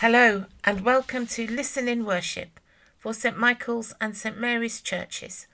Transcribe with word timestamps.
Hello, 0.00 0.44
and 0.62 0.82
welcome 0.82 1.26
to 1.28 1.50
Listen 1.50 1.88
in 1.88 2.04
Worship 2.04 2.60
for 2.98 3.14
St 3.14 3.38
Michael's 3.38 3.94
and 3.98 4.14
St 4.14 4.38
Mary's 4.38 4.82
churches 4.82 5.46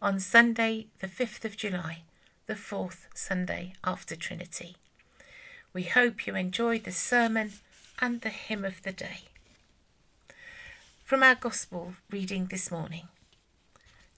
on 0.00 0.18
Sunday, 0.18 0.86
the 1.00 1.06
5th 1.06 1.44
of 1.44 1.54
July, 1.54 2.04
the 2.46 2.56
fourth 2.56 3.08
Sunday 3.12 3.74
after 3.84 4.16
Trinity. 4.16 4.76
We 5.74 5.82
hope 5.82 6.26
you 6.26 6.34
enjoy 6.34 6.78
the 6.78 6.92
sermon 6.92 7.52
and 8.00 8.22
the 8.22 8.30
hymn 8.30 8.64
of 8.64 8.82
the 8.84 8.92
day. 8.92 9.24
From 11.04 11.22
our 11.22 11.34
Gospel 11.34 11.92
reading 12.10 12.46
this 12.46 12.70
morning 12.70 13.08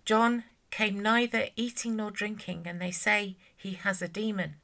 John 0.04 0.44
came 0.70 1.02
neither 1.02 1.48
eating 1.56 1.96
nor 1.96 2.12
drinking, 2.12 2.62
and 2.66 2.80
they 2.80 2.92
say 2.92 3.34
he 3.56 3.72
has 3.72 4.00
a 4.00 4.06
demon. 4.06 4.54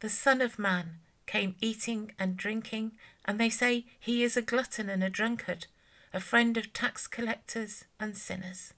The 0.00 0.08
Son 0.08 0.40
of 0.40 0.58
Man 0.58 1.00
came 1.26 1.56
eating 1.60 2.12
and 2.18 2.38
drinking, 2.38 2.92
and 3.24 3.38
they 3.38 3.50
say 3.50 3.86
he 3.98 4.22
is 4.22 4.36
a 4.36 4.42
glutton 4.42 4.88
and 4.88 5.02
a 5.02 5.10
drunkard, 5.10 5.66
a 6.12 6.20
friend 6.20 6.56
of 6.56 6.72
tax 6.72 7.06
collectors 7.06 7.84
and 7.98 8.16
sinners. 8.16 8.72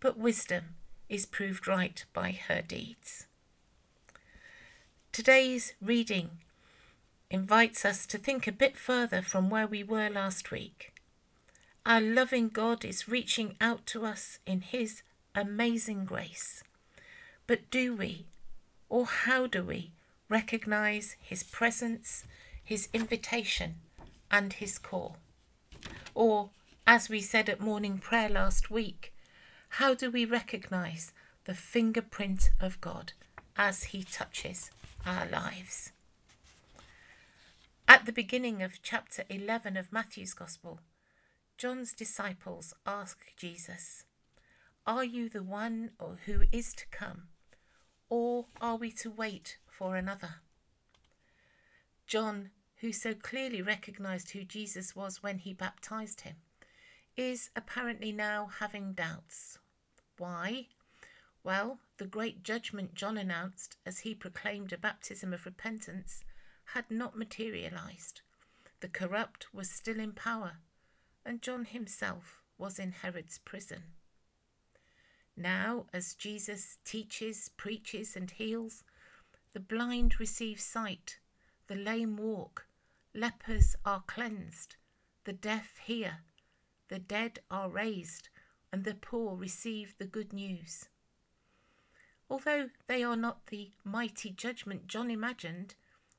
But 0.00 0.18
wisdom 0.18 0.74
is 1.08 1.26
proved 1.26 1.66
right 1.66 2.04
by 2.12 2.32
her 2.48 2.62
deeds. 2.62 3.26
Today's 5.12 5.74
reading 5.80 6.30
invites 7.30 7.84
us 7.84 8.06
to 8.06 8.18
think 8.18 8.46
a 8.46 8.52
bit 8.52 8.76
further 8.76 9.22
from 9.22 9.50
where 9.50 9.66
we 9.66 9.82
were 9.82 10.08
last 10.08 10.50
week. 10.50 10.92
Our 11.84 12.00
loving 12.00 12.48
God 12.48 12.84
is 12.84 13.08
reaching 13.08 13.56
out 13.60 13.86
to 13.86 14.04
us 14.04 14.38
in 14.46 14.60
His 14.60 15.02
amazing 15.34 16.04
grace. 16.04 16.62
But 17.46 17.70
do 17.70 17.96
we, 17.96 18.26
or 18.88 19.06
how 19.06 19.46
do 19.46 19.62
we, 19.62 19.92
recognize 20.28 21.16
his 21.20 21.42
presence, 21.42 22.24
his 22.68 22.86
invitation, 22.92 23.76
and 24.30 24.52
his 24.52 24.76
call? 24.76 25.16
Or, 26.14 26.50
as 26.86 27.08
we 27.08 27.22
said 27.22 27.48
at 27.48 27.62
morning 27.62 27.96
prayer 27.96 28.28
last 28.28 28.70
week, 28.70 29.14
how 29.80 29.94
do 29.94 30.10
we 30.10 30.26
recognize 30.26 31.14
the 31.46 31.54
fingerprint 31.54 32.50
of 32.60 32.78
God 32.82 33.14
as 33.56 33.84
he 33.84 34.02
touches 34.04 34.70
our 35.06 35.26
lives? 35.26 35.92
At 37.88 38.04
the 38.04 38.12
beginning 38.12 38.62
of 38.62 38.82
chapter 38.82 39.24
11 39.30 39.78
of 39.78 39.90
Matthew's 39.90 40.34
Gospel, 40.34 40.80
John's 41.56 41.94
disciples 41.94 42.74
ask 42.84 43.18
Jesus, 43.34 44.04
Are 44.86 45.04
you 45.04 45.30
the 45.30 45.42
one 45.42 45.92
who 46.26 46.42
is 46.52 46.74
to 46.74 46.84
come, 46.90 47.28
or 48.10 48.44
are 48.60 48.76
we 48.76 48.90
to 48.92 49.10
wait 49.10 49.56
for 49.66 49.96
another. 49.96 50.42
John, 52.06 52.50
who 52.80 52.92
so 52.92 53.14
clearly 53.14 53.60
recognized 53.60 54.30
who 54.30 54.44
Jesus 54.44 54.94
was 54.94 55.22
when 55.22 55.38
he 55.38 55.52
baptized 55.52 56.22
him, 56.22 56.36
is 57.16 57.50
apparently 57.56 58.12
now 58.12 58.48
having 58.60 58.92
doubts. 58.92 59.58
Why? 60.16 60.68
Well, 61.42 61.80
the 61.96 62.06
great 62.06 62.42
judgment 62.42 62.94
John 62.94 63.18
announced 63.18 63.76
as 63.84 64.00
he 64.00 64.14
proclaimed 64.14 64.72
a 64.72 64.78
baptism 64.78 65.32
of 65.32 65.46
repentance 65.46 66.22
had 66.74 66.90
not 66.90 67.16
materialized. 67.16 68.20
The 68.80 68.88
corrupt 68.88 69.52
was 69.52 69.70
still 69.70 69.98
in 69.98 70.12
power, 70.12 70.58
and 71.24 71.42
John 71.42 71.64
himself 71.64 72.40
was 72.58 72.78
in 72.78 72.92
Herod's 72.92 73.38
prison. 73.38 73.82
Now, 75.36 75.86
as 75.92 76.14
Jesus 76.14 76.78
teaches, 76.84 77.50
preaches, 77.56 78.14
and 78.14 78.30
heals, 78.30 78.84
the 79.52 79.60
blind 79.60 80.20
receive 80.20 80.60
sight, 80.60 81.18
the 81.66 81.74
lame 81.74 82.16
walk, 82.16 82.66
lepers 83.18 83.74
are 83.84 84.04
cleansed, 84.06 84.76
the 85.24 85.32
deaf 85.32 85.78
hear, 85.84 86.18
the 86.88 87.00
dead 87.00 87.40
are 87.50 87.68
raised, 87.68 88.28
and 88.72 88.84
the 88.84 88.94
poor 88.94 89.34
receive 89.34 89.94
the 89.98 90.06
good 90.06 90.32
news. 90.32 90.88
Although 92.30 92.68
they 92.86 93.02
are 93.02 93.16
not 93.16 93.46
the 93.46 93.72
mighty 93.82 94.30
judgment 94.30 94.86
John 94.86 95.10
imagined, 95.10 95.74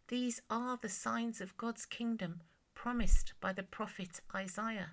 these 0.09 0.41
are 0.49 0.77
the 0.81 0.89
signs 0.89 1.39
of 1.39 1.55
God's 1.55 1.85
kingdom 1.85 2.41
promised 2.73 3.33
by 3.39 3.53
the 3.53 3.63
prophet 3.63 4.19
Isaiah 4.35 4.91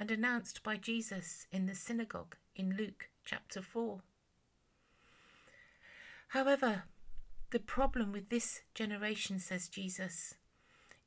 and 0.00 0.10
announced 0.10 0.62
by 0.64 0.76
Jesus 0.76 1.46
in 1.52 1.66
the 1.66 1.74
synagogue 1.74 2.36
in 2.56 2.76
Luke 2.76 3.08
chapter 3.24 3.62
4. 3.62 4.00
However, 6.28 6.84
the 7.50 7.60
problem 7.60 8.10
with 8.10 8.30
this 8.30 8.62
generation, 8.74 9.38
says 9.38 9.68
Jesus, 9.68 10.34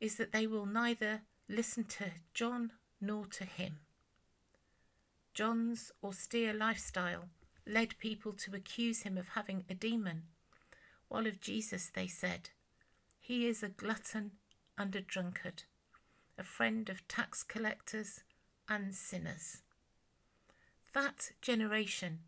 is 0.04 0.18
that 0.18 0.34
they 0.34 0.46
will 0.46 0.66
neither 0.66 1.22
listen 1.48 1.86
to 1.86 2.04
John 2.34 2.74
nor 3.00 3.26
to 3.28 3.46
him. 3.46 3.78
John's 5.34 5.94
austere 6.04 6.54
lifestyle 6.54 7.30
led 7.66 7.98
people 8.00 8.34
to 8.34 8.54
accuse 8.54 9.04
him 9.04 9.18
of 9.18 9.30
having 9.30 9.64
a 9.70 9.74
demon, 9.74 10.24
while 11.08 11.26
of 11.26 11.40
Jesus 11.40 11.90
they 11.90 12.08
said, 12.08 12.50
He 13.18 13.48
is 13.48 13.64
a 13.64 13.70
glutton 13.70 14.32
and 14.78 14.94
a 14.94 15.00
drunkard, 15.00 15.64
a 16.38 16.44
friend 16.44 16.90
of 16.90 17.08
tax 17.08 17.42
collectors 17.42 18.26
and 18.68 18.94
sinners. 18.94 19.62
That 20.94 21.32
generation 21.42 22.20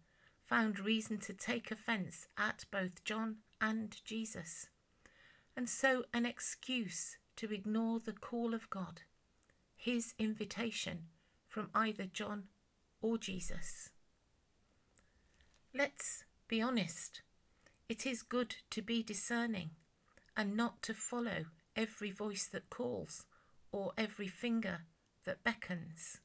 found 0.46 0.80
reason 0.80 1.18
to 1.18 1.34
take 1.34 1.72
offence 1.72 2.30
at 2.38 2.64
both 2.72 3.04
John 3.04 3.40
and 3.60 3.98
Jesus, 4.06 4.70
and 5.58 5.70
so 5.70 6.06
an 6.14 6.26
excuse 6.26 7.18
to 7.38 7.54
ignore 7.54 8.00
the 8.00 8.14
call 8.14 8.54
of 8.54 8.70
God, 8.70 9.02
his 9.76 10.14
invitation 10.18 11.08
from 11.48 11.70
either 11.74 12.06
John 12.06 12.46
or 13.02 13.18
Jesus. 13.18 13.90
Let's 15.74 16.24
be 16.48 16.62
honest. 16.62 17.22
It 17.88 18.06
is 18.06 18.24
good 18.24 18.56
to 18.72 18.82
be 18.82 19.04
discerning 19.04 19.72
and 20.36 20.56
not 20.56 20.82
to 20.84 20.94
follow 20.94 21.46
every 21.76 22.12
voice 22.12 22.48
that 22.48 22.70
calls 22.70 23.26
or 23.72 23.94
every 23.98 24.28
finger 24.28 24.82
that 25.26 25.44
beckons. 25.44 26.22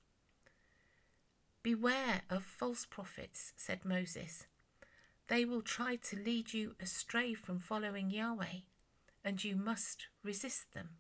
Beware 1.63 2.23
of 2.31 2.45
false 2.45 2.87
prophets, 2.87 3.53
said 3.57 3.85
Moses, 3.85 4.47
they 5.29 5.45
will 5.45 5.63
try 5.63 5.97
to 5.97 6.17
lead 6.17 6.55
you 6.55 6.75
astray 6.81 7.35
from 7.35 7.59
following 7.59 8.11
Yahweh, 8.11 8.61
and 9.25 9.43
you 9.45 9.57
must 9.57 10.07
resist 10.23 10.73
them. 10.75 10.91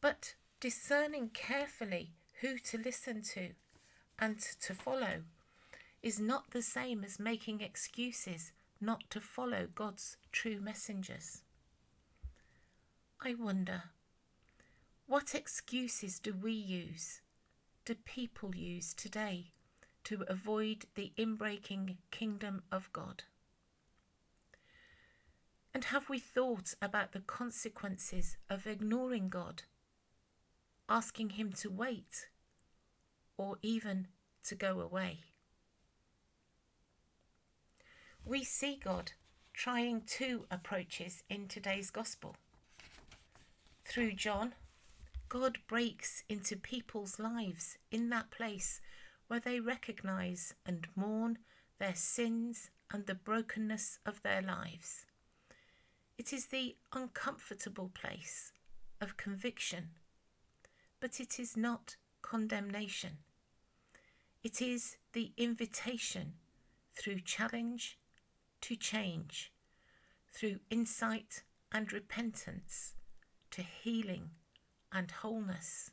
But 0.00 0.34
discerning 0.60 1.30
carefully 1.30 2.12
who 2.40 2.58
to 2.58 2.78
listen 2.78 3.22
to 3.34 3.50
and 4.18 4.38
to 4.60 4.74
follow 4.74 5.22
is 6.02 6.20
not 6.20 6.50
the 6.50 6.62
same 6.62 7.02
as 7.04 7.18
making 7.18 7.60
excuses 7.60 8.52
not 8.80 9.04
to 9.10 9.20
follow 9.20 9.68
God's 9.74 10.16
true 10.32 10.60
messengers. 10.60 11.42
I 13.20 13.34
wonder, 13.34 13.84
what 15.06 15.34
excuses 15.34 16.18
do 16.18 16.34
we 16.34 16.52
use, 16.52 17.20
do 17.86 17.94
people 17.94 18.54
use 18.54 18.92
today 18.92 19.52
to 20.04 20.24
avoid 20.28 20.84
the 20.94 21.12
inbreaking 21.16 21.96
kingdom 22.10 22.62
of 22.70 22.92
God? 22.92 23.24
And 25.74 25.86
have 25.86 26.08
we 26.08 26.20
thought 26.20 26.74
about 26.80 27.12
the 27.12 27.20
consequences 27.20 28.36
of 28.48 28.64
ignoring 28.64 29.28
God, 29.28 29.64
asking 30.88 31.30
Him 31.30 31.52
to 31.54 31.68
wait, 31.68 32.28
or 33.36 33.56
even 33.60 34.06
to 34.44 34.54
go 34.54 34.80
away? 34.80 35.24
We 38.24 38.44
see 38.44 38.78
God 38.82 39.12
trying 39.52 40.02
two 40.06 40.46
approaches 40.48 41.24
in 41.28 41.48
today's 41.48 41.90
Gospel. 41.90 42.36
Through 43.84 44.12
John, 44.12 44.54
God 45.28 45.58
breaks 45.66 46.22
into 46.28 46.56
people's 46.56 47.18
lives 47.18 47.78
in 47.90 48.10
that 48.10 48.30
place 48.30 48.80
where 49.26 49.40
they 49.40 49.58
recognize 49.58 50.54
and 50.64 50.86
mourn 50.94 51.38
their 51.78 51.96
sins 51.96 52.70
and 52.92 53.06
the 53.06 53.14
brokenness 53.16 53.98
of 54.06 54.22
their 54.22 54.40
lives. 54.40 55.06
It 56.16 56.32
is 56.32 56.46
the 56.46 56.76
uncomfortable 56.92 57.90
place 57.92 58.52
of 59.00 59.16
conviction, 59.16 59.90
but 61.00 61.18
it 61.18 61.40
is 61.40 61.56
not 61.56 61.96
condemnation. 62.22 63.18
It 64.42 64.62
is 64.62 64.96
the 65.12 65.32
invitation 65.36 66.34
through 66.94 67.20
challenge 67.20 67.98
to 68.60 68.76
change, 68.76 69.52
through 70.32 70.60
insight 70.70 71.42
and 71.72 71.92
repentance 71.92 72.94
to 73.50 73.62
healing 73.62 74.30
and 74.92 75.10
wholeness. 75.10 75.90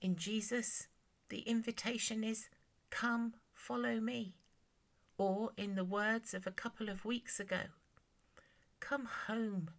In 0.00 0.14
Jesus, 0.14 0.86
the 1.28 1.40
invitation 1.40 2.22
is 2.22 2.48
come, 2.90 3.34
follow 3.52 3.98
me. 3.98 4.36
Or, 5.18 5.50
in 5.56 5.74
the 5.74 5.84
words 5.84 6.32
of 6.32 6.46
a 6.46 6.52
couple 6.52 6.88
of 6.88 7.04
weeks 7.04 7.40
ago, 7.40 7.62
come 8.80 9.08
home, 9.26 9.70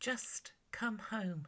just 0.00 0.52
come 0.70 0.98
home. 1.10 1.46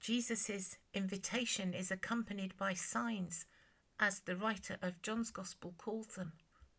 Jesus' 0.00 0.78
invitation 0.94 1.74
is 1.74 1.90
accompanied 1.90 2.56
by 2.56 2.72
signs, 2.74 3.46
as 4.00 4.20
the 4.20 4.36
writer 4.36 4.76
of 4.80 5.02
John's 5.02 5.30
Gospel 5.30 5.74
calls 5.76 6.08
them, 6.08 6.32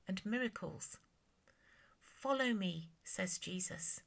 and 0.08 0.26
miracles. 0.26 0.98
Follow 2.00 2.54
me, 2.54 2.90
says 3.04 3.38
Jesus, 3.38 4.02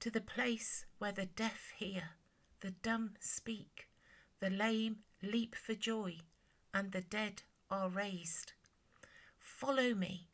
to 0.00 0.10
the 0.10 0.20
place 0.20 0.84
where 0.98 1.12
the 1.12 1.26
deaf 1.26 1.72
hear, 1.76 2.10
the 2.60 2.70
dumb 2.70 3.14
speak, 3.20 3.88
the 4.40 4.50
lame 4.50 4.98
leap 5.22 5.54
for 5.54 5.74
joy, 5.74 6.18
and 6.72 6.92
the 6.92 7.02
dead 7.02 7.42
are 7.70 7.88
raised. 7.88 8.52
Follow 9.38 9.94
me 9.94 10.28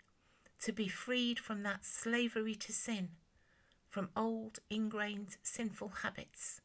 to 0.61 0.73
be 0.73 0.89
freed 0.89 1.39
from 1.39 1.63
that 1.63 1.85
slavery 1.85 2.55
to 2.55 2.73
sin, 2.73 3.11
from 3.89 4.11
old 4.17 4.59
ingrained 4.71 5.37
sinful 5.43 5.89
habits, 6.03 6.61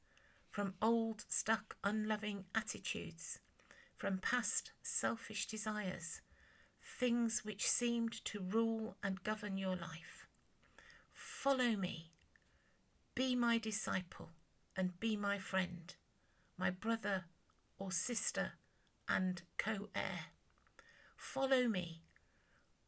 from 0.50 0.74
old 0.82 1.26
stuck 1.28 1.76
unloving 1.84 2.46
attitudes, 2.54 3.40
from 3.96 4.18
past 4.18 4.72
selfish 4.82 5.48
desires, 5.48 6.22
things 7.00 7.46
which 7.46 7.70
seemed 7.70 8.24
to 8.26 8.40
rule 8.40 8.96
and 9.04 9.24
govern 9.24 9.58
your 9.58 9.76
life. 9.76 10.28
Follow 11.14 11.76
me, 11.76 12.12
be 13.16 13.36
my 13.36 13.58
disciple, 13.58 14.32
and 14.76 15.00
be 15.00 15.16
my 15.16 15.38
friend, 15.38 15.96
my 16.58 16.70
brother 16.70 17.26
or 17.78 17.92
sister 17.92 18.54
and 19.08 19.44
co 19.58 19.90
heir. 19.96 20.26
Follow 21.16 21.68
me 21.68 22.02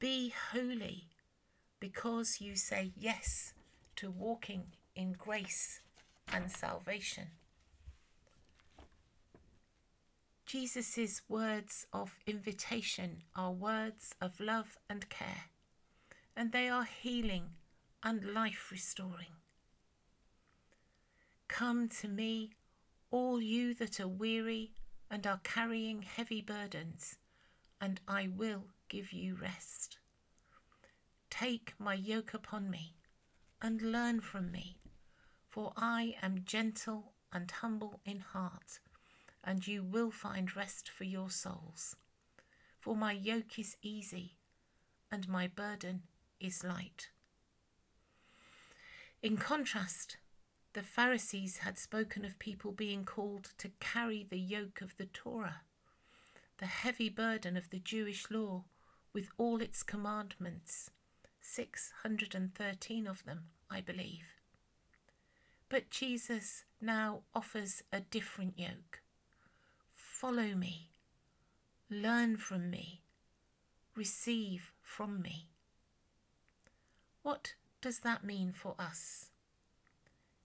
be 0.06 0.32
holy 0.52 1.08
because 1.80 2.40
you 2.40 2.56
say 2.56 2.92
yes 2.96 3.54
to 3.96 4.12
walking 4.12 4.66
in 4.96 5.14
grace 5.14 5.80
and 6.32 6.52
salvation. 6.52 7.30
Jesus' 10.46 11.24
words 11.28 11.88
of 11.92 12.20
invitation 12.28 13.24
are 13.36 13.52
words 13.52 14.14
of 14.22 14.40
love 14.40 14.78
and 14.88 15.10
care, 15.10 15.46
and 16.38 16.52
they 16.52 16.70
are 16.70 16.84
healing 16.86 17.56
and 18.04 18.32
life 18.32 18.70
restoring. 18.72 19.40
Come 21.48 21.90
to 22.02 22.08
me, 22.08 22.52
all 23.10 23.42
you 23.42 23.74
that 23.74 24.00
are 24.00 24.08
weary 24.08 24.70
and 25.10 25.26
are 25.26 25.42
carrying 25.44 26.04
heavy 26.04 26.44
burdens, 26.44 27.16
and 27.80 28.00
I 28.08 28.28
will 28.28 28.66
give 28.90 29.12
you 29.12 29.36
rest. 29.36 29.98
Take 31.30 31.74
my 31.78 31.94
yoke 31.94 32.34
upon 32.34 32.70
me 32.70 32.96
and 33.62 33.82
learn 33.82 34.22
from 34.22 34.52
me, 34.52 34.78
for 35.50 35.74
I 35.76 36.16
am 36.22 36.44
gentle 36.46 37.14
and 37.34 37.50
humble 37.50 38.00
in 38.06 38.20
heart, 38.20 38.80
and 39.44 39.68
you 39.68 39.84
will 39.84 40.12
find 40.12 40.56
rest 40.56 40.90
for 40.90 41.04
your 41.04 41.30
souls. 41.30 41.96
For 42.80 42.96
my 42.96 43.12
yoke 43.12 43.58
is 43.60 43.78
easy 43.82 44.38
and 45.12 45.28
my 45.28 45.48
burden 45.48 46.04
is 46.40 46.64
light. 46.64 47.10
In 49.22 49.38
contrast, 49.38 50.18
the 50.74 50.84
Pharisees 50.84 51.58
had 51.58 51.78
spoken 51.78 52.26
of 52.26 52.38
people 52.38 52.72
being 52.72 53.06
called 53.06 53.50
to 53.58 53.72
carry 53.80 54.26
the 54.30 54.40
yoke 54.40 54.82
of 54.82 54.98
the 54.98 55.06
Torah 55.06 55.62
the 56.58 56.66
heavy 56.66 57.10
burden 57.10 57.58
of 57.58 57.70
the 57.70 57.80
Jewish 57.80 58.30
law 58.32 58.64
with 59.14 59.30
all 59.38 59.62
its 59.62 59.84
commandments, 59.84 60.90
613 61.42 63.08
of 63.08 63.24
them, 63.26 63.46
I 63.70 63.82
believe. 63.82 64.26
But 65.70 65.90
Jesus 65.90 66.64
now 66.82 67.22
offers 67.34 67.84
a 67.92 68.00
different 68.00 68.58
yoke. 68.58 69.02
Follow 69.94 70.56
me, 70.56 70.92
learn 71.90 72.38
from 72.38 72.70
me, 72.70 73.02
receive 73.96 74.72
from 74.82 75.22
me. 75.22 75.50
What 77.24 77.56
does 77.82 78.00
that 78.00 78.24
mean 78.24 78.52
for 78.52 78.76
us? 78.80 79.30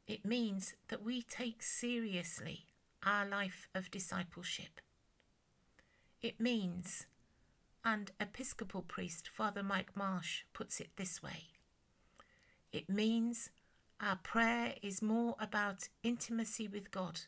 It 0.07 0.25
means 0.25 0.75
that 0.89 1.05
we 1.05 1.23
take 1.23 1.63
seriously 1.63 2.67
our 3.05 3.27
life 3.27 3.69
of 3.75 3.91
discipleship 3.91 4.81
it 6.23 6.41
means, 6.41 7.07
and 7.85 8.11
Episcopal 8.21 8.83
priest 8.83 9.29
Father 9.29 9.63
Mike 9.63 9.97
Marsh 9.97 10.43
puts 10.53 10.81
it 10.81 10.91
this 10.97 11.23
way 11.23 11.51
it 12.73 12.89
means 12.89 13.51
our 14.01 14.17
prayer 14.17 14.75
is 14.81 15.03
more 15.03 15.35
about 15.41 15.89
intimacy 16.03 16.69
with 16.69 16.91
God 16.91 17.23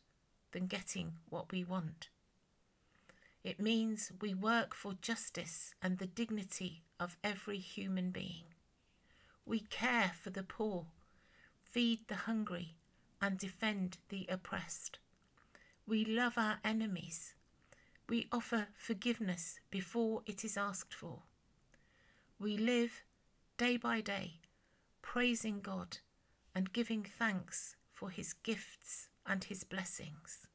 than 0.53 0.67
getting 0.67 1.15
what 1.29 1.50
we 1.50 1.65
want. 1.65 2.09
It 3.43 3.59
means 3.59 4.12
we 4.21 4.35
work 4.35 4.73
for 4.73 4.94
justice 5.03 5.75
and 5.83 5.99
the 5.99 6.06
dignity 6.06 6.85
of 7.00 7.17
every 7.25 7.59
human 7.59 8.11
being. 8.11 8.44
We 9.44 9.61
care 9.61 10.12
for 10.23 10.31
the 10.31 10.44
poor, 10.44 10.87
feed 11.65 12.06
the 12.06 12.15
hungry, 12.15 12.77
and 13.21 13.37
defend 13.37 13.99
the 14.09 14.27
oppressed. 14.29 14.99
We 15.87 16.05
love 16.05 16.35
our 16.39 16.59
enemies 16.65 17.35
we 18.12 18.29
offer 18.31 18.67
forgiveness 18.76 19.59
before 19.70 20.20
it 20.26 20.44
is 20.44 20.59
asked 20.59 20.93
for. 20.93 21.20
We 22.38 22.59
live 22.59 23.05
day 23.56 23.79
by 23.79 24.03
day 24.03 24.35
praising 25.00 25.62
God 25.62 25.97
and 26.55 26.75
giving 26.75 27.05
thanks 27.05 27.75
for 27.91 28.11
his 28.11 28.35
gifts 28.35 29.09
and 29.26 29.44
his 29.44 29.64
blessings. 29.64 30.47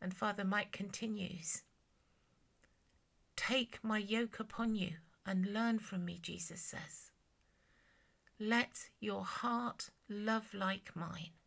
And 0.00 0.14
Father 0.14 0.44
Mike 0.44 0.70
continues 0.70 1.62
Take 3.34 3.80
my 3.82 3.98
yoke 3.98 4.38
upon 4.38 4.76
you 4.76 4.98
and 5.26 5.52
learn 5.52 5.80
from 5.80 6.04
me, 6.04 6.20
Jesus 6.22 6.60
says. 6.60 7.10
Let 8.38 8.90
your 9.00 9.24
heart 9.24 9.90
love 10.08 10.54
like 10.54 10.94
mine. 10.94 11.37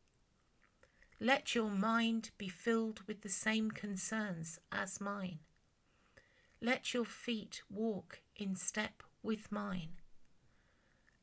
Let 1.24 1.54
your 1.54 1.70
mind 1.70 2.32
be 2.40 2.50
filled 2.50 3.02
with 3.06 3.22
the 3.22 3.30
same 3.30 3.70
concerns 3.70 4.58
as 4.72 5.00
mine. 5.00 5.38
Let 6.60 6.96
your 6.96 7.06
feet 7.06 7.62
walk 7.70 8.22
in 8.36 8.56
step 8.56 9.04
with 9.22 9.52
mine. 9.52 10.00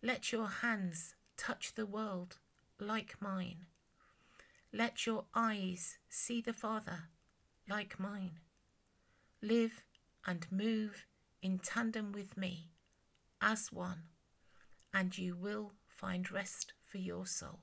Let 0.01 0.31
your 0.31 0.47
hands 0.47 1.17
touch 1.37 1.75
the 1.75 1.85
world 1.85 2.39
like 2.79 3.17
mine. 3.21 3.67
Let 4.73 5.05
your 5.05 5.25
eyes 5.35 5.99
see 6.09 6.41
the 6.41 6.53
Father 6.53 7.09
like 7.69 7.99
mine. 7.99 8.39
Live 9.43 9.83
and 10.25 10.47
move 10.53 11.07
in 11.43 11.59
tandem 11.59 12.13
with 12.13 12.37
me 12.37 12.71
as 13.43 13.73
one, 13.73 14.03
and 14.95 15.19
you 15.19 15.35
will 15.35 15.73
find 15.89 16.31
rest 16.31 16.73
for 16.89 16.99
your 16.99 17.27
soul. 17.27 17.59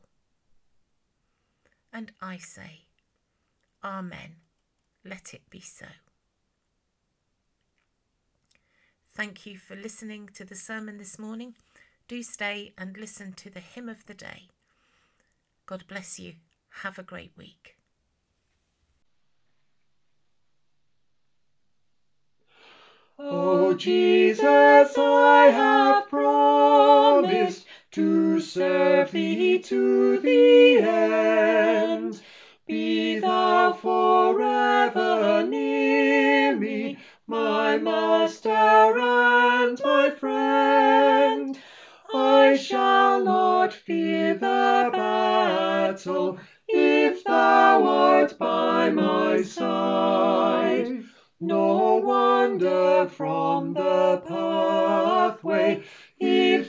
And 1.96 2.12
I 2.22 2.36
say, 2.40 2.82
Amen. 3.82 4.36
Let 5.06 5.34
it 5.34 5.50
be 5.50 5.62
so. 5.62 5.86
Thank 9.16 9.46
you 9.46 9.58
for 9.58 9.78
listening 9.78 10.30
to 10.34 10.44
the 10.44 10.56
sermon 10.56 10.98
this 10.98 11.18
morning. 11.18 11.56
Do 12.10 12.22
stay 12.22 12.74
and 12.78 12.98
listen 12.98 13.32
to 13.38 13.50
the 13.50 13.62
hymn 13.62 13.88
of 13.88 14.06
the 14.08 14.14
day. 14.14 14.50
God 15.66 15.86
bless 15.88 16.20
you. 16.20 16.34
Have 16.82 17.00
a 17.00 17.04
great 17.04 17.32
week. 17.38 17.78
O 23.18 23.74
Jesus, 23.74 24.98
I 24.98 25.46
have 25.46 26.10
promised 26.10 27.65
to 27.96 28.42
serve 28.42 29.10
thee 29.12 29.58
to 29.58 30.20
the 30.20 30.80
end. 30.82 32.22
Be 32.68 33.20
thou 33.20 33.72
forever 33.72 35.46
near 35.48 36.58
me, 36.58 36.98
my 37.25 37.78
master 37.78 38.50
and 38.50 39.80
my 39.82 40.10
friend. 40.10 41.58
I 42.14 42.58
shall 42.58 43.24
not 43.24 43.72
fear 43.72 44.34
the 44.34 44.90
battle 44.92 46.38
if 46.68 47.24
thou 47.24 47.82
art 47.86 48.38
by 48.38 48.90
my 48.90 49.42
side, 49.42 51.06
No 51.40 51.96
wander 51.96 53.08
from 53.08 53.74
the 53.74 54.22
pathway 54.28 55.80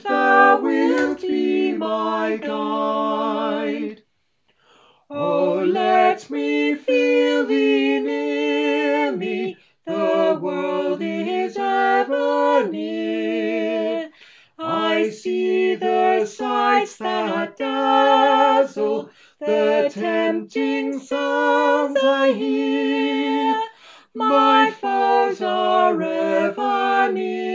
thou 0.07 0.61
wilt 0.61 1.21
be 1.21 1.73
my 1.73 2.37
guide. 2.41 4.01
Oh, 5.09 5.63
let 5.65 6.29
me 6.29 6.75
feel 6.75 7.45
thee 7.45 7.99
near 7.99 9.11
me, 9.13 9.57
the 9.85 10.37
world 10.41 10.99
is 11.01 11.57
ever 11.57 12.67
near. 12.69 14.09
I 14.59 15.09
see 15.09 15.75
the 15.75 16.25
sights 16.25 16.97
that 16.97 17.57
dazzle, 17.57 19.09
the 19.39 19.89
tempting 19.93 20.99
sounds 20.99 21.99
I 22.03 22.33
hear. 22.33 23.61
My 24.13 24.71
foes 24.71 25.41
are 25.41 26.01
ever 26.01 27.11
near 27.13 27.46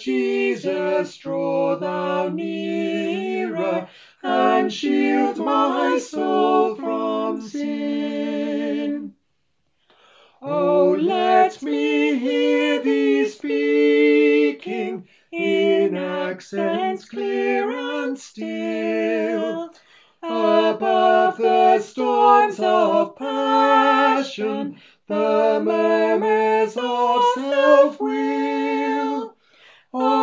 Jesus, 0.00 1.16
draw 1.18 1.76
thou 1.76 2.28
nearer, 2.28 3.86
and 4.22 4.72
shield 4.72 5.38
my 5.38 5.98
soul 5.98 6.74
from 6.74 7.40
sin. 7.42 9.12
Oh, 10.42 10.96
let 10.98 11.62
me 11.62 12.18
hear 12.18 12.80
thee 12.82 13.26
speaking 13.26 15.04
in 15.30 15.94
accents 15.94 17.04
clear 17.04 17.70
and 17.70 18.18
still. 18.18 19.70
Above 20.22 21.36
the 21.36 21.78
storms 21.80 22.58
of 22.60 23.16
passion, 23.16 24.76
the 25.08 25.60
murmurs 25.62 26.76
of 26.76 27.22
self-will. 27.34 28.09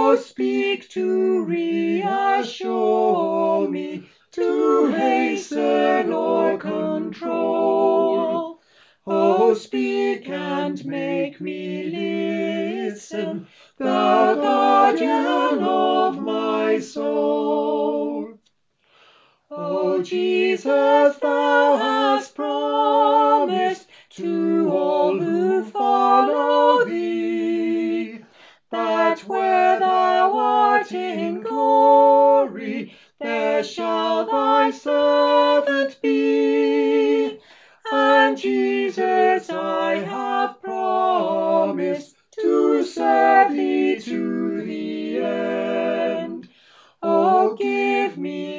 Oh, 0.09 0.15
speak 0.15 0.87
to 0.91 1.43
reassure 1.43 3.67
me, 3.67 4.07
to 4.31 4.87
hasten 4.87 6.13
or 6.13 6.57
control. 6.57 8.61
Oh, 9.05 9.53
speak 9.53 10.29
and 10.29 10.85
make 10.85 11.41
me 11.41 11.89
listen, 11.89 13.47
thou 13.77 14.35
guardian 14.35 15.61
of 15.61 16.21
my 16.21 16.79
soul. 16.79 18.39
O 19.51 20.01
Jesus, 20.01 21.17
thou 21.17 21.75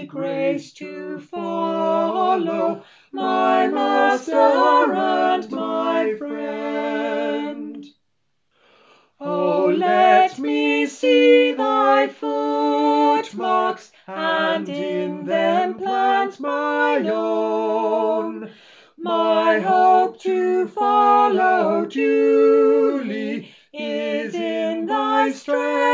grace 0.08 0.72
to 0.72 1.18
follow 1.20 2.82
my 3.12 3.68
Master 3.68 4.94
and 4.94 5.50
my 5.50 6.14
friend. 6.16 7.84
Oh, 9.20 9.74
let 9.76 10.38
me 10.38 10.86
see 10.86 11.52
thy 11.52 12.08
footmarks, 12.08 13.92
and 14.06 14.68
in 14.68 15.24
them 15.26 15.74
plant 15.74 16.40
my 16.40 17.06
own. 17.08 18.50
My 18.96 19.60
hope 19.60 20.20
to 20.22 20.68
follow 20.68 21.84
duly 21.84 23.54
is 23.72 24.34
in 24.34 24.86
thy 24.86 25.32
strength 25.32 25.87